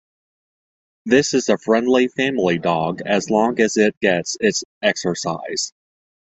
[1.05, 5.73] This is a friendly family dog, as long as it gets its exercise.